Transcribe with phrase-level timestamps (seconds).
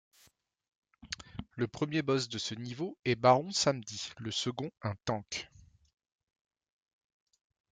[1.51, 5.47] Le premier boss de ce niveau est Baron Samedi, le second un tank.